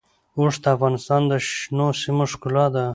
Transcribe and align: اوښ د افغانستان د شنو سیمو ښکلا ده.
اوښ 0.37 0.55
د 0.63 0.65
افغانستان 0.75 1.21
د 1.27 1.33
شنو 1.47 1.87
سیمو 2.01 2.25
ښکلا 2.31 2.65
ده. 2.75 2.85